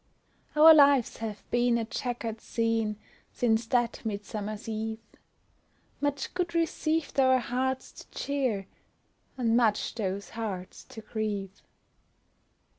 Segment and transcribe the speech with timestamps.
[0.55, 2.95] Our lives have been a checkered scene,
[3.31, 4.97] Since that midsummer's eve;
[5.99, 8.65] Much good received our hearts to cheer,
[9.37, 11.61] And much those hearts to grieve.